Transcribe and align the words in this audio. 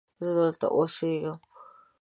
زه 0.23 0.31
دلته 0.39 0.67
اوسیږم 0.77 1.37